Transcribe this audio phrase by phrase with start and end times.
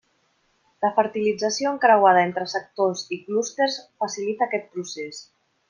[0.85, 5.25] La fertilització encreuada entre sectors i clústers facilita aquest procés.